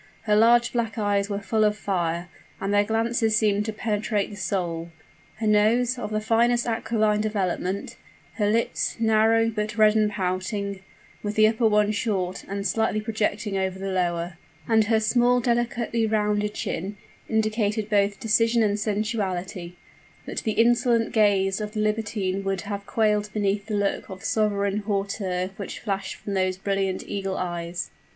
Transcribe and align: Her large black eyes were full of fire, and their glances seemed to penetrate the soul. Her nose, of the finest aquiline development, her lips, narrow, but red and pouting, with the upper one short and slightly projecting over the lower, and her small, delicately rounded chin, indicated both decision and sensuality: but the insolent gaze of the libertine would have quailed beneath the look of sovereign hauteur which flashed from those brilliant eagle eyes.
Her 0.23 0.35
large 0.35 0.73
black 0.73 0.97
eyes 0.97 1.29
were 1.29 1.37
full 1.39 1.63
of 1.63 1.77
fire, 1.77 2.27
and 2.59 2.73
their 2.73 2.83
glances 2.83 3.37
seemed 3.37 3.65
to 3.65 3.71
penetrate 3.71 4.31
the 4.31 4.35
soul. 4.35 4.89
Her 5.35 5.45
nose, 5.45 5.99
of 5.99 6.09
the 6.09 6.19
finest 6.19 6.65
aquiline 6.65 7.21
development, 7.21 7.97
her 8.37 8.49
lips, 8.49 8.95
narrow, 8.99 9.51
but 9.51 9.77
red 9.77 9.95
and 9.95 10.09
pouting, 10.09 10.79
with 11.21 11.35
the 11.35 11.47
upper 11.47 11.67
one 11.67 11.91
short 11.91 12.43
and 12.45 12.65
slightly 12.65 12.99
projecting 12.99 13.59
over 13.59 13.77
the 13.77 13.91
lower, 13.91 14.39
and 14.67 14.85
her 14.85 14.99
small, 14.99 15.39
delicately 15.39 16.07
rounded 16.07 16.55
chin, 16.55 16.97
indicated 17.29 17.87
both 17.87 18.19
decision 18.19 18.63
and 18.63 18.79
sensuality: 18.79 19.73
but 20.25 20.39
the 20.39 20.53
insolent 20.53 21.13
gaze 21.13 21.61
of 21.61 21.73
the 21.73 21.79
libertine 21.79 22.43
would 22.43 22.61
have 22.61 22.87
quailed 22.87 23.29
beneath 23.33 23.67
the 23.67 23.75
look 23.75 24.09
of 24.09 24.23
sovereign 24.23 24.77
hauteur 24.79 25.51
which 25.57 25.77
flashed 25.77 26.15
from 26.15 26.33
those 26.33 26.57
brilliant 26.57 27.03
eagle 27.07 27.37
eyes. 27.37 27.91